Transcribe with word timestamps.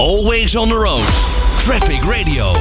Always 0.00 0.56
on 0.56 0.68
the 0.68 0.74
road. 0.74 1.04
Traffic 1.58 2.00
Radio. 2.00 2.52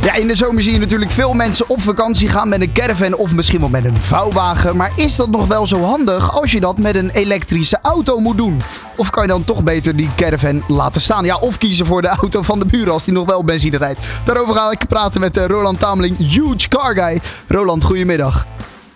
Ja, 0.00 0.14
in 0.14 0.28
de 0.28 0.34
zomer 0.34 0.62
zie 0.62 0.72
je 0.72 0.78
natuurlijk 0.78 1.10
veel 1.10 1.32
mensen 1.32 1.68
op 1.68 1.80
vakantie 1.80 2.28
gaan 2.28 2.48
met 2.48 2.60
een 2.60 2.72
caravan 2.72 3.14
of 3.14 3.32
misschien 3.32 3.60
wel 3.60 3.68
met 3.68 3.84
een 3.84 3.96
vouwwagen. 3.96 4.76
Maar 4.76 4.92
is 4.96 5.16
dat 5.16 5.30
nog 5.30 5.46
wel 5.46 5.66
zo 5.66 5.82
handig 5.82 6.40
als 6.40 6.52
je 6.52 6.60
dat 6.60 6.78
met 6.78 6.96
een 6.96 7.10
elektrische 7.10 7.78
auto 7.82 8.18
moet 8.18 8.36
doen? 8.36 8.60
Of 8.96 9.10
kan 9.10 9.22
je 9.22 9.28
dan 9.28 9.44
toch 9.44 9.64
beter 9.64 9.96
die 9.96 10.10
caravan 10.16 10.62
laten 10.66 11.00
staan? 11.00 11.24
Ja, 11.24 11.36
of 11.36 11.58
kiezen 11.58 11.86
voor 11.86 12.02
de 12.02 12.08
auto 12.08 12.42
van 12.42 12.58
de 12.58 12.66
buren 12.66 12.92
als 12.92 13.04
die 13.04 13.14
nog 13.14 13.26
wel 13.26 13.44
benzine 13.44 13.76
rijdt. 13.76 14.00
Daarover 14.24 14.54
ga 14.54 14.70
ik 14.70 14.86
praten 14.88 15.20
met 15.20 15.36
eh, 15.36 15.46
Roland 15.46 15.78
Tameling, 15.78 16.16
huge 16.16 16.68
car 16.68 16.94
guy. 16.94 17.20
Roland, 17.46 17.84
goedemiddag. 17.84 18.46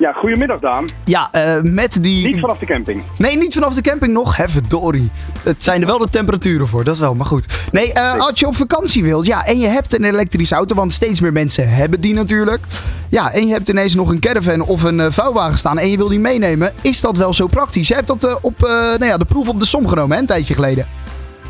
Ja, 0.03 0.13
goedemiddag 0.13 0.61
Daan. 0.61 0.85
Ja, 1.05 1.29
eh, 1.33 1.61
met 1.63 2.03
die... 2.03 2.27
Niet 2.27 2.41
vanaf 2.41 2.59
de 2.59 2.67
camping. 2.67 3.03
Nee, 3.19 3.37
niet 3.37 3.55
vanaf 3.55 3.75
de 3.75 3.81
camping 3.81 4.13
nog. 4.13 4.37
Hè, 4.37 4.49
verdorie. 4.49 5.11
Het 5.43 5.63
zijn 5.63 5.81
er 5.81 5.87
wel 5.87 5.99
de 5.99 6.09
temperaturen 6.11 6.69
voor, 6.69 6.85
dat 6.85 6.95
is 6.95 7.01
wel, 7.01 7.15
maar 7.15 7.27
goed. 7.27 7.69
Nee, 7.73 7.93
eh, 7.93 8.19
als 8.19 8.41
je 8.41 8.47
op 8.47 8.57
vakantie 8.57 9.03
wilt, 9.03 9.27
ja, 9.27 9.45
en 9.45 9.59
je 9.59 9.67
hebt 9.67 9.95
een 9.95 10.05
elektrische 10.05 10.55
auto, 10.55 10.75
want 10.75 10.93
steeds 10.93 11.21
meer 11.21 11.33
mensen 11.33 11.69
hebben 11.69 12.01
die 12.01 12.15
natuurlijk. 12.15 12.67
Ja, 13.09 13.33
en 13.33 13.47
je 13.47 13.53
hebt 13.53 13.69
ineens 13.69 13.95
nog 13.95 14.11
een 14.11 14.21
caravan 14.21 14.61
of 14.61 14.83
een 14.83 15.01
eh, 15.01 15.07
vouwwagen 15.11 15.59
staan 15.59 15.79
en 15.79 15.91
je 15.91 15.97
wil 15.97 16.09
die 16.09 16.21
meenemen. 16.21 16.73
Is 16.81 17.01
dat 17.01 17.17
wel 17.17 17.35
zo 17.35 17.47
praktisch? 17.47 17.89
Je 17.89 17.95
hebt 17.95 18.07
dat 18.07 18.39
op 18.41 18.61
nou 18.61 19.05
ja, 19.05 19.17
de 19.17 19.25
proef 19.25 19.49
op 19.49 19.61
de 19.61 19.67
som 19.67 19.89
genomen, 19.89 20.15
hè, 20.15 20.21
een 20.21 20.27
tijdje 20.27 20.55
geleden. 20.55 20.87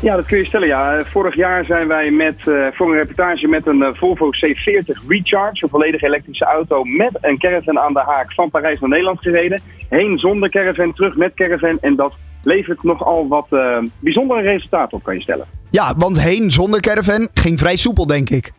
Ja, 0.03 0.15
dat 0.15 0.25
kun 0.25 0.37
je 0.37 0.45
stellen. 0.45 0.67
Ja. 0.67 1.03
Vorig 1.03 1.35
jaar 1.35 1.65
zijn 1.65 1.87
wij 1.87 2.11
met, 2.11 2.47
eh, 2.47 2.67
voor 2.71 2.91
een 2.91 2.97
reportage 2.97 3.47
met 3.47 3.67
een 3.67 3.83
eh, 3.83 3.93
Volvo 3.93 4.29
C40 4.29 5.07
Recharge, 5.07 5.63
een 5.63 5.69
volledig 5.69 6.01
elektrische 6.01 6.45
auto, 6.45 6.83
met 6.83 7.17
een 7.21 7.37
caravan 7.37 7.79
aan 7.79 7.93
de 7.93 7.99
haak 7.99 8.33
van 8.33 8.49
Parijs 8.49 8.79
naar 8.79 8.89
Nederland 8.89 9.21
gereden. 9.21 9.61
Heen 9.89 10.17
zonder 10.17 10.49
caravan, 10.49 10.93
terug 10.93 11.15
met 11.15 11.33
caravan. 11.33 11.77
En 11.81 11.95
dat 11.95 12.13
levert 12.41 12.83
nogal 12.83 13.27
wat 13.27 13.47
eh, 13.49 13.77
bijzondere 13.99 14.41
resultaten 14.41 14.97
op, 14.97 15.03
kan 15.03 15.15
je 15.15 15.21
stellen. 15.21 15.45
Ja, 15.69 15.93
want 15.97 16.21
heen 16.21 16.51
zonder 16.51 16.79
caravan 16.79 17.29
ging 17.33 17.59
vrij 17.59 17.75
soepel, 17.75 18.07
denk 18.07 18.29
ik. 18.29 18.51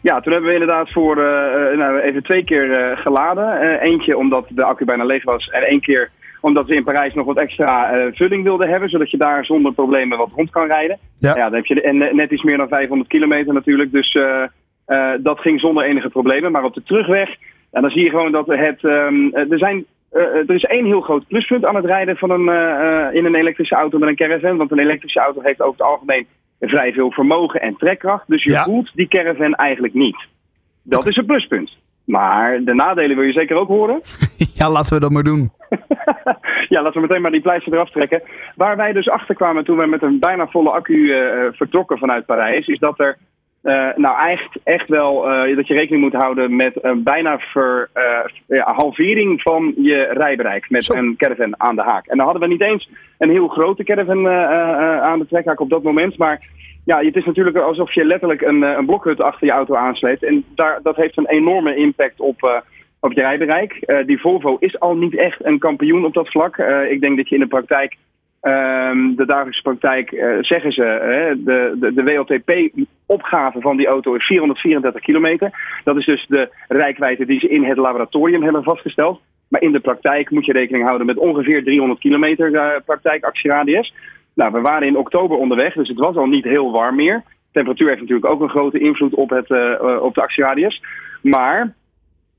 Ja, 0.00 0.20
toen 0.20 0.32
hebben 0.32 0.50
we 0.50 0.58
inderdaad 0.58 0.92
voor 0.92 1.16
nou, 1.76 2.00
even 2.00 2.22
twee 2.22 2.44
keer 2.44 2.98
geladen. 3.02 3.78
Eentje 3.80 4.16
omdat 4.16 4.46
de 4.48 4.64
accu 4.64 4.84
bijna 4.84 5.04
leeg 5.04 5.24
was 5.24 5.48
en 5.48 5.62
één 5.62 5.80
keer 5.80 6.10
omdat 6.46 6.66
we 6.66 6.74
in 6.74 6.84
Parijs 6.84 7.14
nog 7.14 7.26
wat 7.26 7.36
extra 7.36 7.90
eh, 7.90 8.06
vulling 8.12 8.42
wilden 8.44 8.68
hebben, 8.68 8.88
zodat 8.88 9.10
je 9.10 9.16
daar 9.16 9.44
zonder 9.44 9.72
problemen 9.72 10.18
wat 10.18 10.30
rond 10.34 10.50
kan 10.50 10.66
rijden. 10.66 10.98
Ja. 11.18 11.34
Ja, 11.36 11.44
dan 11.44 11.54
heb 11.54 11.66
je 11.66 11.80
en 11.80 12.02
eh, 12.02 12.14
net 12.14 12.30
iets 12.30 12.42
meer 12.42 12.56
dan 12.56 12.68
500 12.68 13.08
kilometer 13.08 13.54
natuurlijk, 13.54 13.92
dus 13.92 14.14
eh, 14.86 15.10
dat 15.20 15.40
ging 15.40 15.60
zonder 15.60 15.84
enige 15.84 16.08
problemen. 16.08 16.52
Maar 16.52 16.64
op 16.64 16.74
de 16.74 16.82
terugweg, 16.82 17.28
en 17.70 17.82
dan 17.82 17.90
zie 17.90 18.02
je 18.02 18.10
gewoon 18.10 18.32
dat 18.32 18.46
het, 18.46 18.84
ehm, 18.84 19.28
eh, 19.32 19.52
er 19.52 19.58
zijn... 19.58 19.84
er 20.10 20.54
is 20.54 20.62
één 20.62 20.84
heel 20.84 21.00
groot 21.00 21.26
pluspunt 21.26 21.64
aan 21.64 21.74
het 21.76 21.84
rijden 21.84 22.16
van 22.16 22.30
een, 22.30 22.48
in 23.14 23.24
een 23.24 23.34
elektrische 23.34 23.74
auto 23.74 23.98
met 23.98 24.08
een 24.08 24.16
caravan. 24.16 24.56
Want 24.56 24.70
een 24.70 24.78
elektrische 24.78 25.20
auto 25.20 25.40
heeft 25.42 25.60
over 25.60 25.78
het 25.78 25.88
algemeen 25.88 26.26
vrij 26.60 26.92
veel 26.92 27.10
vermogen 27.10 27.60
en 27.60 27.76
trekkracht. 27.76 28.24
Dus 28.28 28.42
je 28.42 28.50
Ja. 28.50 28.64
voelt 28.64 28.90
die 28.94 29.08
caravan 29.08 29.54
eigenlijk 29.54 29.94
niet. 29.94 30.16
Dat 30.82 31.06
is 31.06 31.16
een 31.16 31.26
pluspunt. 31.26 31.70
Maar 32.04 32.64
de 32.64 32.74
nadelen 32.74 33.16
wil 33.16 33.24
je 33.26 33.32
zeker 33.32 33.56
ook 33.56 33.68
horen. 33.68 34.00
ja, 34.58 34.70
laten 34.70 34.94
we 34.94 35.00
dat 35.00 35.10
maar 35.10 35.22
doen. 35.22 35.50
ja, 36.68 36.82
laten 36.82 37.00
we 37.00 37.06
meteen 37.06 37.22
maar 37.22 37.30
die 37.30 37.40
pleister 37.40 37.72
eraf 37.72 37.90
trekken. 37.90 38.22
Waar 38.54 38.76
wij 38.76 38.92
dus 38.92 39.08
achter 39.08 39.34
kwamen 39.34 39.64
toen 39.64 39.78
we 39.78 39.86
met 39.86 40.02
een 40.02 40.18
bijna 40.18 40.46
volle 40.46 40.70
accu 40.70 41.12
eh, 41.12 41.46
eh, 41.46 41.52
vertrokken 41.52 41.98
vanuit 41.98 42.26
Parijs, 42.26 42.66
is 42.66 42.78
dat 42.78 43.00
er 43.00 43.18
eh, 43.62 43.88
nou 43.96 44.28
echt, 44.30 44.58
echt 44.64 44.88
wel 44.88 45.22
dat 45.54 45.66
je 45.66 45.74
rekening 45.74 46.02
moet 46.02 46.22
houden 46.22 46.56
met 46.56 46.84
een 46.84 47.02
bijna 47.02 47.38
ver, 47.38 47.90
ja, 48.46 48.72
halvering 48.72 49.42
van 49.42 49.74
je 49.76 50.08
rijbereik 50.12 50.70
met 50.70 50.84
Zo. 50.84 50.94
een 50.94 51.14
caravan 51.16 51.60
aan 51.60 51.76
de 51.76 51.82
haak. 51.82 52.06
En 52.06 52.16
dan 52.16 52.26
hadden 52.26 52.42
we 52.42 52.48
niet 52.48 52.62
eens 52.62 52.90
een 53.18 53.30
heel 53.30 53.48
grote 53.48 53.84
caravan 53.84 54.28
aan 54.28 55.18
de 55.18 55.26
trekhaak 55.26 55.60
op 55.60 55.70
dat 55.70 55.82
moment, 55.82 56.16
maar 56.16 56.48
ja, 56.84 57.04
het 57.04 57.16
is 57.16 57.24
natuurlijk 57.24 57.56
alsof 57.56 57.92
je 57.94 58.04
letterlijk 58.04 58.40
een, 58.42 58.62
een 58.62 58.86
blokhut 58.86 59.20
achter 59.20 59.46
je 59.46 59.52
auto 59.52 59.74
aansleept. 59.74 60.22
En 60.22 60.44
daar, 60.54 60.80
dat 60.82 60.96
heeft 60.96 61.16
een 61.16 61.28
enorme 61.28 61.76
impact 61.76 62.20
op, 62.20 62.62
op 63.06 63.12
je 63.12 63.20
rijbereik. 63.20 63.72
Eh, 63.72 64.06
die 64.06 64.20
Volvo 64.20 64.56
is 64.60 64.80
al 64.80 64.96
niet 64.96 65.16
echt 65.16 65.44
een 65.44 65.58
kampioen 65.58 66.04
op 66.04 66.14
dat 66.14 66.28
vlak. 66.28 66.56
Eh, 66.56 66.90
ik 66.90 67.00
denk 67.00 67.16
dat 67.16 67.28
je 67.28 67.34
in 67.34 67.40
de 67.40 67.46
praktijk, 67.46 67.96
ehm, 68.40 69.14
de 69.14 69.26
dagelijkse 69.26 69.62
praktijk, 69.62 70.12
eh, 70.12 70.28
zeggen 70.40 70.72
ze, 70.72 70.82
de, 71.44 71.76
de, 71.80 71.94
de 71.94 72.02
WLTP-opgave 72.02 73.60
van 73.60 73.76
die 73.76 73.86
auto 73.86 74.14
is 74.14 74.26
434 74.26 75.02
kilometer. 75.02 75.50
Dat 75.84 75.96
is 75.96 76.04
dus 76.04 76.26
de 76.28 76.48
rijkwijde 76.68 77.26
die 77.26 77.40
ze 77.40 77.48
in 77.48 77.64
het 77.64 77.76
laboratorium 77.76 78.42
hebben 78.42 78.62
vastgesteld. 78.62 79.20
Maar 79.48 79.62
in 79.62 79.72
de 79.72 79.80
praktijk 79.80 80.30
moet 80.30 80.46
je 80.46 80.52
rekening 80.52 80.84
houden 80.84 81.06
met 81.06 81.18
ongeveer 81.18 81.64
300 81.64 82.00
kilometer 82.00 82.82
praktijkactieradius. 82.84 83.94
Nou, 84.34 84.52
we 84.52 84.60
waren 84.60 84.86
in 84.86 84.96
oktober 84.96 85.36
onderweg, 85.36 85.74
dus 85.74 85.88
het 85.88 85.98
was 85.98 86.16
al 86.16 86.26
niet 86.26 86.44
heel 86.44 86.72
warm 86.72 86.96
meer. 86.96 87.22
Temperatuur 87.52 87.88
heeft 87.88 88.00
natuurlijk 88.00 88.30
ook 88.32 88.40
een 88.40 88.48
grote 88.48 88.78
invloed 88.78 89.14
op, 89.14 89.30
het, 89.30 89.50
op 90.00 90.14
de 90.14 90.22
actieradius. 90.22 90.82
Maar 91.22 91.74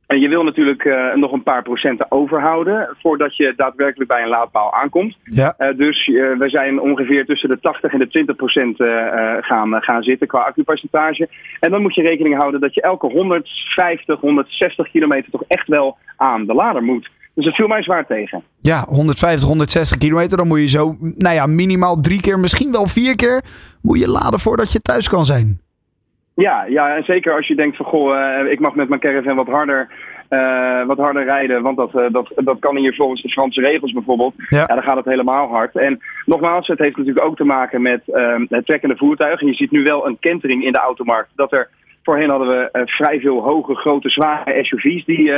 en 0.07 0.19
je 0.19 0.27
wil 0.27 0.43
natuurlijk 0.43 0.83
eh, 0.83 1.15
nog 1.15 1.31
een 1.31 1.43
paar 1.43 1.63
procenten 1.63 2.11
overhouden 2.11 2.95
voordat 3.01 3.37
je 3.37 3.53
daadwerkelijk 3.55 4.09
bij 4.09 4.21
een 4.21 4.29
laadpaal 4.29 4.73
aankomt. 4.73 5.17
Ja. 5.23 5.53
Eh, 5.57 5.77
dus 5.77 6.07
eh, 6.07 6.13
we 6.13 6.49
zijn 6.49 6.81
ongeveer 6.81 7.25
tussen 7.25 7.49
de 7.49 7.59
80 7.59 7.93
en 7.93 7.99
de 7.99 8.07
20 8.07 8.35
procent 8.35 8.75
gaan, 9.41 9.81
gaan 9.83 10.03
zitten 10.03 10.27
qua 10.27 10.39
accupercentage. 10.39 11.29
En 11.59 11.71
dan 11.71 11.81
moet 11.81 11.95
je 11.95 12.01
rekening 12.01 12.37
houden 12.37 12.61
dat 12.61 12.73
je 12.73 12.81
elke 12.81 13.07
150, 13.07 14.19
160 14.19 14.91
kilometer 14.91 15.31
toch 15.31 15.43
echt 15.47 15.67
wel 15.67 15.97
aan 16.17 16.45
de 16.45 16.53
lader 16.53 16.83
moet. 16.83 17.09
Dus 17.33 17.45
dat 17.45 17.55
viel 17.55 17.67
mij 17.67 17.83
zwaar 17.83 18.05
tegen. 18.05 18.43
Ja, 18.59 18.85
150, 18.89 19.47
160 19.47 19.97
kilometer. 19.97 20.37
Dan 20.37 20.47
moet 20.47 20.59
je 20.59 20.67
zo, 20.67 20.95
nou 20.99 21.35
ja, 21.35 21.45
minimaal 21.45 21.99
drie 21.99 22.21
keer, 22.21 22.39
misschien 22.39 22.71
wel 22.71 22.87
vier 22.87 23.15
keer, 23.15 23.43
moet 23.81 23.99
je 23.99 24.09
laden 24.09 24.39
voordat 24.39 24.71
je 24.71 24.79
thuis 24.79 25.09
kan 25.09 25.25
zijn. 25.25 25.66
Ja, 26.37 26.65
ja, 26.65 26.95
en 26.95 27.03
zeker 27.03 27.35
als 27.35 27.47
je 27.47 27.55
denkt 27.55 27.77
van 27.77 27.85
goh, 27.85 28.17
eh, 28.17 28.51
ik 28.51 28.59
mag 28.59 28.75
met 28.75 28.89
mijn 28.89 29.01
caravan 29.01 29.35
wat 29.35 29.47
harder, 29.47 29.87
eh, 30.29 30.85
wat 30.85 30.97
harder 30.97 31.23
rijden, 31.23 31.61
want 31.61 31.77
dat, 31.77 31.95
eh, 31.95 32.05
dat, 32.11 32.31
dat 32.35 32.59
kan 32.59 32.77
hier 32.77 32.95
volgens 32.95 33.21
de 33.21 33.29
Franse 33.29 33.61
regels 33.61 33.91
bijvoorbeeld. 33.91 34.33
Ja. 34.49 34.57
Ja. 34.57 34.65
dan 34.65 34.83
gaat 34.83 34.95
het 34.95 35.05
helemaal 35.05 35.47
hard. 35.47 35.75
En 35.75 35.99
nogmaals, 36.25 36.67
het 36.67 36.79
heeft 36.79 36.97
natuurlijk 36.97 37.25
ook 37.25 37.35
te 37.35 37.43
maken 37.43 37.81
met 37.81 38.01
ehm, 38.07 38.45
het 38.49 38.65
trekkende 38.65 38.97
voertuig. 38.97 39.41
En 39.41 39.47
je 39.47 39.53
ziet 39.53 39.71
nu 39.71 39.83
wel 39.83 40.07
een 40.07 40.19
kentering 40.19 40.63
in 40.63 40.71
de 40.71 40.79
automarkt. 40.79 41.29
Dat 41.35 41.51
er 41.51 41.69
voorheen 42.03 42.29
hadden 42.29 42.47
we 42.47 42.69
vrij 42.85 43.19
veel 43.19 43.41
hoge, 43.43 43.75
grote, 43.75 44.09
zware 44.09 44.63
SUV's 44.63 45.05
die 45.05 45.35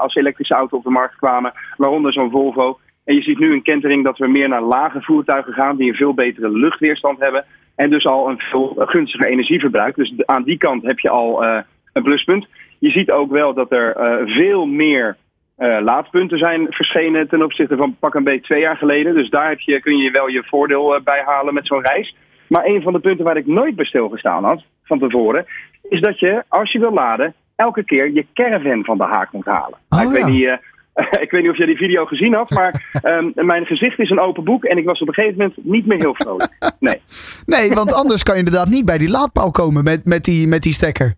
als 0.00 0.14
elektrische 0.14 0.54
auto 0.54 0.76
op 0.76 0.84
de 0.84 0.90
markt 0.90 1.16
kwamen, 1.16 1.52
waaronder 1.76 2.12
zo'n 2.12 2.30
Volvo. 2.30 2.78
En 3.04 3.14
je 3.14 3.22
ziet 3.22 3.38
nu 3.38 3.52
een 3.52 3.62
kentering 3.62 4.04
dat 4.04 4.18
we 4.18 4.28
meer 4.28 4.48
naar 4.48 4.62
lage 4.62 5.02
voertuigen 5.02 5.52
gaan 5.52 5.76
die 5.76 5.88
een 5.88 5.96
veel 5.96 6.14
betere 6.14 6.50
luchtweerstand 6.50 7.18
hebben. 7.18 7.44
En 7.74 7.90
dus 7.90 8.06
al 8.06 8.28
een 8.28 8.38
veel 8.38 8.74
gunstiger 8.78 9.26
energieverbruik. 9.26 9.94
Dus 9.96 10.12
aan 10.26 10.42
die 10.42 10.56
kant 10.56 10.82
heb 10.82 10.98
je 10.98 11.08
al 11.08 11.44
eh, 11.44 11.58
een 11.92 12.02
pluspunt. 12.02 12.46
Je 12.78 12.90
ziet 12.90 13.10
ook 13.10 13.30
wel 13.30 13.54
dat 13.54 13.72
er 13.72 13.96
eh, 13.96 14.34
veel 14.34 14.66
meer 14.66 15.16
eh, 15.56 15.78
laadpunten 15.80 16.38
zijn 16.38 16.66
verschenen 16.70 17.28
ten 17.28 17.42
opzichte 17.42 17.76
van 17.76 17.96
pak 17.98 18.14
een 18.14 18.24
beetje 18.24 18.40
twee 18.40 18.60
jaar 18.60 18.76
geleden. 18.76 19.14
Dus 19.14 19.30
daar 19.30 19.48
heb 19.48 19.60
je, 19.60 19.80
kun 19.80 19.96
je 19.96 20.10
wel 20.10 20.28
je 20.28 20.44
voordeel 20.44 21.00
bij 21.04 21.22
halen 21.26 21.54
met 21.54 21.66
zo'n 21.66 21.86
reis. 21.86 22.16
Maar 22.48 22.64
een 22.64 22.82
van 22.82 22.92
de 22.92 22.98
punten 22.98 23.24
waar 23.24 23.36
ik 23.36 23.46
nooit 23.46 23.76
bij 23.76 23.84
stilgestaan 23.84 24.44
had 24.44 24.64
van 24.84 24.98
tevoren, 24.98 25.46
is 25.88 26.00
dat 26.00 26.18
je 26.18 26.44
als 26.48 26.72
je 26.72 26.78
wil 26.78 26.92
laden, 26.92 27.34
elke 27.56 27.84
keer 27.84 28.12
je 28.12 28.26
caravan 28.34 28.84
van 28.84 28.98
de 28.98 29.04
haak 29.04 29.32
moet 29.32 29.44
halen. 29.44 29.78
Nou, 29.88 30.06
Oh, 30.06 30.12
ik, 30.12 30.18
ja. 30.18 30.24
weet 30.24 30.34
niet, 30.34 30.58
ik 31.24 31.30
weet 31.30 31.42
niet 31.42 31.50
of 31.50 31.56
jij 31.56 31.66
die 31.66 31.76
video 31.76 32.04
gezien 32.04 32.34
had, 32.34 32.50
maar 32.50 32.90
ehm, 33.02 33.30
mijn 33.34 33.66
gezicht 33.66 33.98
is 33.98 34.10
een 34.10 34.20
open 34.20 34.44
boek 34.44 34.64
en 34.64 34.76
ik 34.78 34.84
was 34.84 35.00
op 35.00 35.08
een 35.08 35.14
gegeven 35.14 35.38
moment 35.38 35.56
niet 35.64 35.86
meer 35.86 35.98
heel 35.98 36.14
vrolijk. 36.14 36.74
Nee. 36.80 37.00
Nee, 37.46 37.70
want 37.70 37.92
anders 37.94 38.22
kan 38.22 38.34
je 38.34 38.42
inderdaad 38.44 38.68
niet 38.68 38.84
bij 38.84 38.98
die 38.98 39.10
laadpaal 39.10 39.50
komen 39.50 39.84
met, 39.84 40.04
met, 40.04 40.24
die, 40.24 40.46
met 40.48 40.62
die 40.62 40.72
stekker. 40.72 41.06
En 41.06 41.14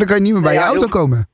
dan 0.00 0.06
kan 0.06 0.16
je 0.16 0.22
niet 0.22 0.32
meer 0.32 0.42
bij 0.42 0.52
Ja, 0.52 0.60
je 0.60 0.66
auto 0.66 0.80
heel- 0.80 0.88
komen. 0.88 1.26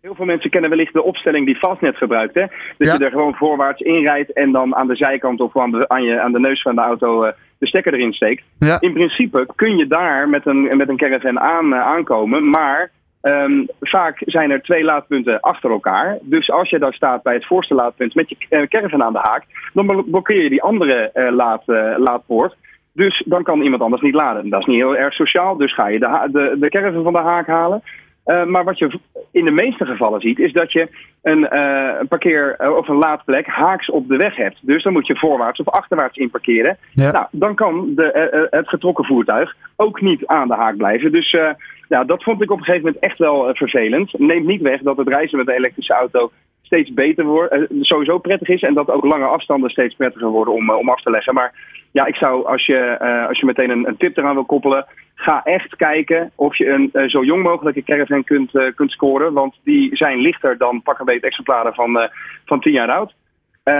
Heel 0.00 0.14
veel 0.14 0.24
mensen 0.24 0.50
kennen 0.50 0.70
wellicht 0.70 0.92
de 0.92 1.02
opstelling 1.02 1.46
die 1.46 1.56
Fastnet 1.56 1.96
gebruikt. 1.96 2.34
Hè? 2.34 2.40
Dat 2.40 2.50
Ja. 2.88 2.92
je 2.98 3.04
er 3.04 3.10
gewoon 3.10 3.34
voorwaarts 3.34 3.80
inrijdt 3.80 4.32
en 4.32 4.52
dan 4.52 4.74
aan 4.76 4.86
de 4.86 4.96
zijkant 4.96 5.40
of 5.40 5.56
aan 5.56 5.70
de, 5.70 5.88
aan 5.88 6.02
je, 6.02 6.20
aan 6.20 6.32
de 6.32 6.40
neus 6.40 6.62
van 6.62 6.74
de 6.74 6.80
auto 6.80 7.22
eh, 7.24 7.32
de 7.58 7.66
stekker 7.66 7.94
erin 7.94 8.12
steekt. 8.12 8.42
Ja. 8.58 8.80
In 8.80 8.92
principe 8.92 9.46
kun 9.56 9.76
je 9.76 9.86
daar 9.86 10.28
met 10.28 10.46
een, 10.46 10.76
met 10.76 10.88
een 10.88 10.96
caravan 10.96 11.40
aan, 11.40 11.72
eh, 11.74 11.80
aankomen, 11.80 12.50
maar 12.50 12.90
ehm, 13.20 13.64
vaak 13.80 14.22
zijn 14.24 14.50
er 14.50 14.62
twee 14.62 14.84
laadpunten 14.84 15.40
achter 15.40 15.70
elkaar. 15.70 16.18
Dus 16.22 16.50
als 16.50 16.70
je 16.70 16.78
daar 16.78 16.94
staat 16.94 17.22
bij 17.22 17.34
het 17.34 17.46
voorste 17.46 17.74
laadpunt 17.74 18.14
met 18.14 18.28
je 18.28 18.36
eh, 18.48 18.62
caravan 18.68 19.02
aan 19.02 19.12
de 19.12 19.18
haak, 19.22 19.44
dan 19.72 19.86
blo- 19.86 20.02
blokkeer 20.02 20.42
je 20.42 20.48
die 20.48 20.62
andere 20.62 21.10
eh, 21.12 21.32
laad, 21.32 21.62
eh, 21.66 21.94
laadpoort. 21.96 22.56
Dus 22.92 23.22
dan 23.26 23.42
kan 23.42 23.62
iemand 23.62 23.82
anders 23.82 24.02
niet 24.02 24.14
laden. 24.14 24.48
Dat 24.48 24.60
is 24.60 24.66
niet 24.66 24.76
heel 24.76 24.96
erg 24.96 25.14
sociaal, 25.14 25.56
dus 25.56 25.74
ga 25.74 25.86
je 25.86 25.98
de, 25.98 26.28
de, 26.32 26.56
de 26.58 26.68
caravan 26.68 27.02
van 27.02 27.12
de 27.12 27.18
haak 27.18 27.46
halen. 27.46 27.82
Eh, 28.24 28.44
maar 28.44 28.64
wat 28.64 28.78
je 28.78 28.98
in 29.30 29.44
de 29.44 29.50
meeste 29.50 29.86
gevallen 29.86 30.20
ziet, 30.20 30.38
is 30.38 30.52
dat 30.52 30.72
je 30.72 30.88
een, 31.22 31.48
eh, 31.48 31.94
een 32.00 32.08
parkeer- 32.08 32.54
eh, 32.58 32.76
of 32.76 32.88
een 32.88 32.96
laadplek 32.96 33.46
haaks 33.46 33.90
op 33.90 34.08
de 34.08 34.16
weg 34.16 34.36
hebt. 34.36 34.58
Dus 34.60 34.82
dan 34.82 34.92
moet 34.92 35.06
je 35.06 35.16
voorwaarts 35.16 35.60
of 35.60 35.68
achterwaarts 35.68 36.16
inparkeren. 36.16 36.76
Ja. 36.92 37.10
Nou, 37.10 37.26
dan 37.30 37.54
kan 37.54 37.92
de, 37.94 38.46
het 38.50 38.68
getrokken 38.68 39.04
voertuig 39.04 39.56
ook 39.76 40.00
niet 40.00 40.26
aan 40.26 40.48
de 40.48 40.54
haak 40.54 40.76
blijven. 40.76 41.12
Dus 41.12 41.30
ja, 41.88 42.04
dat 42.04 42.22
vond 42.22 42.42
ik 42.42 42.50
op 42.50 42.58
een 42.58 42.64
gegeven 42.64 42.86
moment 42.86 43.04
echt 43.04 43.18
wel 43.18 43.54
vervelend. 43.54 44.18
Neemt 44.18 44.46
niet 44.46 44.60
weg 44.60 44.80
dat 44.80 44.96
het 44.96 45.08
reizen 45.08 45.38
met 45.38 45.48
een 45.48 45.54
elektrische 45.54 45.94
auto 45.94 46.30
steeds 46.62 46.92
beter 46.92 47.24
wordt, 47.24 47.66
sowieso 47.80 48.18
prettig 48.18 48.48
is. 48.48 48.62
En 48.62 48.74
dat 48.74 48.90
ook 48.90 49.04
lange 49.04 49.24
afstanden 49.24 49.70
steeds 49.70 49.94
prettiger 49.94 50.28
worden 50.28 50.54
om, 50.54 50.70
om 50.70 50.90
af 50.90 51.02
te 51.02 51.10
leggen. 51.10 51.34
Maar 51.34 51.52
ja, 51.92 52.06
ik 52.06 52.14
zou 52.14 52.46
als 52.46 52.66
je, 52.66 52.98
als 53.28 53.38
je 53.40 53.46
meteen 53.46 53.70
een, 53.70 53.88
een 53.88 53.96
tip 53.96 54.16
eraan 54.16 54.34
wil 54.34 54.44
koppelen, 54.44 54.86
ga 55.20 55.42
echt 55.44 55.76
kijken 55.76 56.30
of 56.34 56.56
je 56.56 56.68
een 56.68 56.90
eh, 56.92 57.08
zo 57.08 57.24
jong 57.24 57.42
mogelijke 57.42 57.82
caravan 57.82 58.24
kunt, 58.24 58.54
eh, 58.54 58.74
kunt 58.74 58.90
scoren. 58.90 59.32
Want 59.32 59.54
die 59.64 59.96
zijn 59.96 60.18
lichter 60.18 60.58
dan 60.58 60.82
pak 60.82 60.98
een 60.98 61.04
beetje 61.04 61.26
exemplaren 61.26 61.74
van, 61.74 61.98
eh, 61.98 62.08
van 62.44 62.60
10 62.60 62.72
jaar 62.72 62.90
oud. 62.90 63.14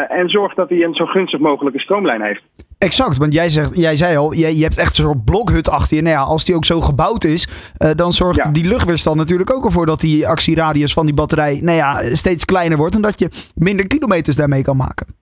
En 0.08 0.28
zorg 0.28 0.54
dat 0.54 0.68
hij 0.68 0.82
een 0.82 0.94
zo 0.94 1.06
gunstig 1.06 1.40
mogelijke 1.40 1.80
stroomlijn 1.80 2.22
heeft. 2.22 2.42
Exact, 2.78 3.16
want 3.18 3.32
jij, 3.34 3.48
zegt, 3.48 3.76
jij 3.76 3.96
zei 3.96 4.16
al, 4.16 4.34
jij, 4.34 4.54
je 4.54 4.62
hebt 4.62 4.78
echt 4.78 4.98
een 4.98 5.04
soort 5.04 5.24
blokhut 5.24 5.68
achter 5.68 5.96
je. 5.96 6.02
Nou 6.02 6.14
ja, 6.14 6.22
als 6.22 6.44
die 6.44 6.54
ook 6.54 6.64
zo 6.64 6.80
gebouwd 6.80 7.24
is, 7.24 7.72
dan 7.96 8.12
zorgt 8.12 8.44
Ja. 8.44 8.50
die 8.50 8.68
luchtweerstand 8.68 9.16
natuurlijk 9.16 9.52
ook 9.52 9.64
ervoor 9.64 9.86
dat 9.86 10.00
die 10.00 10.28
actieradius 10.28 10.92
van 10.92 11.06
die 11.06 11.14
batterij 11.14 11.60
nou 11.62 11.76
ja, 11.76 12.14
steeds 12.14 12.44
kleiner 12.44 12.78
wordt. 12.78 12.94
En 12.94 13.02
dat 13.02 13.18
je 13.18 13.28
minder 13.54 13.86
kilometers 13.86 14.36
daarmee 14.36 14.62
kan 14.62 14.76
maken. 14.76 15.19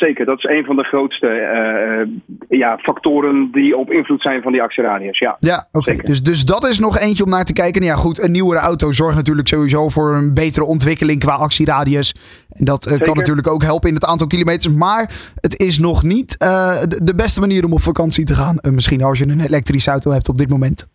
Zeker, 0.00 0.24
dat 0.24 0.38
is 0.38 0.44
een 0.44 0.64
van 0.64 0.76
de 0.76 0.82
grootste 0.82 1.26
eh, 1.28 2.58
ja, 2.58 2.78
factoren 2.78 3.48
die 3.52 3.76
op 3.76 3.90
invloed 3.90 4.22
zijn 4.22 4.42
van 4.42 4.52
die 4.52 4.62
actieradius. 4.62 5.18
Ja. 5.18 5.36
Ja, 5.40 5.68
oké. 5.72 5.96
Dus, 5.96 6.22
dus 6.22 6.44
dat 6.44 6.66
is 6.66 6.78
nog 6.78 6.98
eentje 6.98 7.24
om 7.24 7.30
naar 7.30 7.44
te 7.44 7.52
kijken. 7.52 7.80
Nou 7.80 7.92
ja, 7.92 7.98
goed, 8.00 8.22
een 8.22 8.32
nieuwere 8.32 8.60
auto 8.60 8.92
zorgt 8.92 9.16
natuurlijk 9.16 9.48
sowieso 9.48 9.88
voor 9.88 10.14
een 10.14 10.34
betere 10.34 10.64
ontwikkeling 10.64 11.20
qua 11.20 11.34
actieradius. 11.34 12.14
En 12.50 12.64
dat 12.64 12.86
eh, 12.86 13.00
kan 13.00 13.16
natuurlijk 13.16 13.48
ook 13.48 13.62
helpen 13.62 13.88
in 13.88 13.94
het 13.94 14.04
aantal 14.04 14.26
kilometers. 14.26 14.74
Maar 14.74 15.10
het 15.40 15.60
is 15.60 15.78
nog 15.78 16.02
niet 16.02 16.36
eh, 16.36 16.82
de, 16.86 17.14
beste 17.14 17.40
manier 17.40 17.64
om 17.64 17.72
op 17.72 17.82
vakantie 17.82 18.24
te 18.24 18.34
gaan. 18.34 18.56
Misschien 18.70 19.02
als 19.02 19.18
je 19.18 19.26
een 19.26 19.40
elektrische 19.40 19.90
auto 19.90 20.10
hebt 20.10 20.28
op 20.28 20.38
dit 20.38 20.48
moment. 20.48 20.86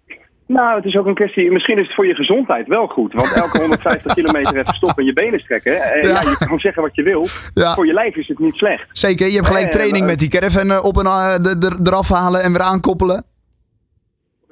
Nou, 0.47 0.75
het 0.75 0.86
is 0.86 0.97
ook 0.97 1.06
een 1.06 1.13
kwestie. 1.13 1.51
Misschien 1.51 1.77
is 1.77 1.86
het 1.86 1.95
voor 1.95 2.07
je 2.07 2.15
gezondheid 2.15 2.68
wel 2.68 2.88
goed. 2.88 3.13
Want 3.13 3.33
elke 3.44 3.59
150 3.59 4.13
kilometer 4.13 4.57
even 4.57 4.74
stoppen 4.75 4.97
en 5.00 5.06
je 5.06 5.13
benen 5.13 5.39
strekken. 5.39 5.81
Eh, 5.81 6.01
Ja. 6.01 6.09
ja. 6.09 6.30
je 6.30 6.45
kan 6.47 6.59
zeggen 6.59 6.81
wat 6.81 6.95
je 6.95 7.03
wil. 7.03 7.25
Ja. 7.53 7.74
Voor 7.74 7.86
je 7.86 7.94
lijf 7.94 8.15
is 8.15 8.27
het 8.27 8.39
niet 8.39 8.56
slecht. 8.56 8.88
Zeker, 8.92 9.27
je 9.27 9.33
hebt 9.36 9.47
gelijk 9.47 9.65
Eh, 9.65 9.71
training 9.71 10.00
maar- 10.00 10.09
met 10.09 10.19
die 10.19 10.30
caravan 10.30 10.71
eh, 10.71 10.86
op 10.86 10.97
en 10.97 11.06
eh, 11.06 11.36
de- 11.36 11.57
de- 11.57 11.80
eraf 11.83 12.09
halen 12.09 12.42
en 12.42 12.51
weer 12.51 12.62
aankoppelen. 12.62 13.24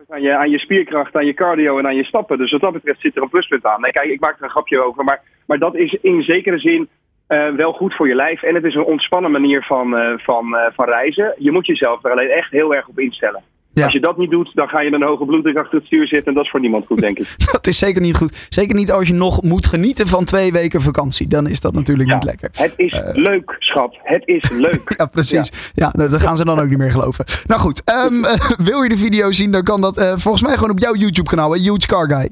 Aan 0.10 0.22
je, 0.22 0.36
aan 0.38 0.50
je 0.50 0.60
spierkracht, 0.60 1.16
aan 1.16 1.26
je 1.26 1.34
cardio 1.34 1.78
en 1.78 1.86
aan 1.86 1.96
je 1.96 2.04
stappen. 2.04 2.38
Dus 2.38 2.52
wat 2.52 2.62
dat 2.62 2.74
betreft 2.74 3.02
zit 3.02 3.16
er 3.16 3.22
een 3.22 3.30
pluspunt 3.30 3.66
aan. 3.66 3.82
Nee, 3.82 3.92
kijk, 3.92 4.10
ik 4.10 4.20
maak 4.20 4.38
er 4.38 4.44
een 4.44 4.50
grapje 4.50 4.84
over. 4.86 5.04
Maar, 5.04 5.22
maar 5.48 5.58
dat 5.60 5.76
is 5.76 5.98
in 6.02 6.22
zekere 6.24 6.60
zin 6.60 6.90
eh, 7.28 7.50
wel 7.50 7.74
goed 7.74 7.96
voor 7.96 8.08
je 8.08 8.16
lijf. 8.16 8.44
En 8.44 8.56
het 8.56 8.64
is 8.64 8.76
een 8.76 8.84
ontspannen 8.84 9.32
manier 9.32 9.64
van, 9.64 9.98
eh, 9.98 10.14
van, 10.18 10.56
eh, 10.56 10.72
van 10.74 10.86
reizen. 10.86 11.34
Je 11.38 11.52
moet 11.52 11.66
jezelf 11.66 12.04
er 12.04 12.12
alleen 12.12 12.30
echt 12.30 12.52
heel 12.52 12.76
erg 12.76 12.88
op 12.88 13.00
instellen. 13.00 13.44
Ja. 13.74 13.84
Als 13.84 13.94
je 13.94 14.00
dat 14.00 14.18
niet 14.18 14.30
doet, 14.30 14.52
dan 14.54 14.68
ga 14.68 14.82
je 14.82 14.90
met 14.90 15.02
een 15.02 15.08
hoge 15.08 15.26
bloeddruk 15.26 15.58
achter 15.58 15.78
het 15.78 15.86
stuur 15.86 16.08
zitten. 16.08 16.28
En 16.28 16.34
dat 16.34 16.44
is 16.44 16.50
voor 16.50 16.60
niemand 16.60 16.86
goed, 16.86 17.00
denk 17.00 17.20
ik. 17.20 17.36
Dat 17.52 17.68
is 17.68 17.78
zeker 17.78 18.02
niet 18.02 18.16
goed. 18.16 18.46
Zeker 18.50 18.76
niet 18.76 18.92
als 18.92 19.08
je 19.08 19.14
nog 19.14 19.42
moet 19.42 19.66
genieten 19.68 20.08
van 20.08 20.24
twee 20.24 20.52
weken 20.52 20.82
vakantie. 20.82 21.28
Dan 21.28 21.48
is 21.48 21.60
dat 21.60 21.74
natuurlijk 21.74 22.10
Ja, 22.10 22.16
niet 22.16 22.24
lekker. 22.24 22.50
Het 22.52 22.74
is 22.78 23.02
leuk, 23.14 23.56
schat. 23.60 23.98
Het 24.04 24.28
is 24.28 24.50
leuk. 24.50 24.82
Ja, 24.98 25.06
precies. 25.06 25.52
Ja, 25.74 25.92
dat 25.96 26.12
dat 26.12 26.22
gaan 26.22 26.38
ze 26.38 26.46
dan 26.46 26.60
ook 26.60 26.70
niet 26.70 26.78
meer 26.78 26.92
geloven. 26.92 27.26
Nou 27.48 27.62
goed, 27.62 27.82
ehm, 27.84 28.24
eh, 28.34 28.50
wil 28.58 28.82
je 28.84 28.90
de 28.90 28.98
video 28.98 29.32
zien, 29.32 29.52
dan 29.52 29.64
kan 29.64 29.82
dat 29.82 29.98
eh, 29.98 30.14
volgens 30.18 30.44
mij 30.44 30.54
gewoon 30.54 30.70
op 30.70 30.80
jouw 30.80 30.96
YouTube-kanaal? 30.96 31.54
Huge 31.54 31.88
Car 31.88 32.10
Guy. 32.10 32.30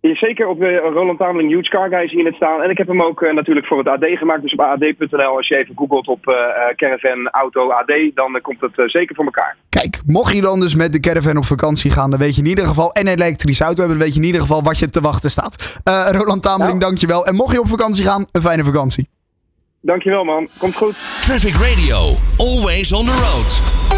Ja, 0.00 0.14
Zeker 0.14 0.46
op 0.46 0.62
uh, 0.62 0.78
Roland 0.78 1.18
Tameling 1.18 1.50
Huge 1.52 1.68
Car 1.68 1.88
Guy 1.88 2.08
zie 2.08 2.18
je 2.18 2.24
het 2.24 2.34
staan. 2.34 2.62
En 2.62 2.70
ik 2.70 2.78
heb 2.78 2.86
hem 2.86 3.02
ook 3.02 3.22
eh, 3.22 3.34
natuurlijk 3.34 3.66
voor 3.66 3.78
het 3.78 3.88
AD 3.88 4.04
gemaakt. 4.04 4.42
Dus 4.42 4.52
op 4.52 4.60
ad.nl, 4.60 5.36
als 5.36 5.48
je 5.48 5.56
even 5.56 5.76
googelt 5.76 6.08
op 6.08 6.26
eh, 6.28 6.34
eh, 6.34 6.76
caravan 6.76 7.28
auto 7.28 7.70
AD, 7.70 7.92
dan 8.14 8.34
eh, 8.36 8.42
komt 8.42 8.60
het 8.60 8.78
eh, 8.78 8.84
zeker 8.86 9.14
voor 9.14 9.24
elkaar. 9.24 9.56
Kijk, 9.68 10.00
mocht 10.06 10.34
je 10.34 10.40
dan 10.40 10.60
dus 10.60 10.74
met 10.74 10.92
de 10.92 11.00
caravan 11.00 11.36
op 11.36 11.44
vakantie 11.44 11.90
gaan, 11.90 12.10
dan 12.10 12.18
weet 12.18 12.34
je 12.34 12.42
in 12.42 12.48
ieder 12.48 12.64
geval, 12.66 12.92
en 12.92 13.06
een 13.06 13.12
elektrische 13.12 13.64
auto 13.64 13.78
hebben, 13.78 13.96
dan 13.98 14.06
weet 14.06 14.14
je 14.14 14.20
in 14.20 14.26
ieder 14.26 14.40
geval 14.40 14.62
wat 14.62 14.78
je 14.78 14.90
te 14.90 15.00
wachten 15.00 15.30
staat. 15.30 15.80
Eh, 15.84 16.08
Roland 16.10 16.42
Tameling, 16.42 16.68
Nou. 16.68 16.80
dankjewel. 16.80 17.26
En 17.26 17.34
mocht 17.34 17.52
je 17.52 17.60
op 17.60 17.68
vakantie 17.68 18.04
gaan, 18.04 18.26
een 18.32 18.40
fijne 18.40 18.64
vakantie. 18.64 19.08
Dankjewel 19.80 20.24
man, 20.24 20.48
komt 20.58 20.76
goed. 20.76 20.94
Traffic 21.22 21.54
Radio, 21.54 22.14
always 22.36 22.92
on 22.92 23.04
the 23.04 23.10
road. 23.10 23.97